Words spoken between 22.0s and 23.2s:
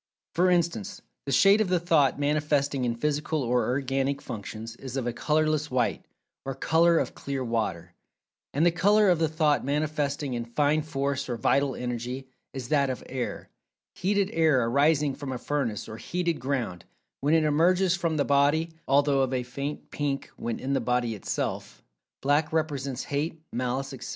Black represents